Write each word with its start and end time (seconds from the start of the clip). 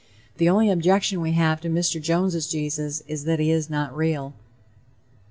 The 0.37 0.49
only 0.49 0.71
objection 0.71 1.21
we 1.21 1.33
have 1.33 1.61
to 1.61 1.69
Mr. 1.69 2.01
Jones' 2.01 2.47
Jesus 2.47 3.03
is 3.07 3.25
that 3.25 3.37
he 3.37 3.51
is 3.51 3.69
not 3.69 3.95
real. 3.95 4.33